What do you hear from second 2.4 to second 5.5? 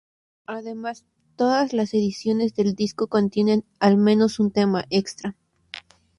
del disco contienen al menos un tema extra.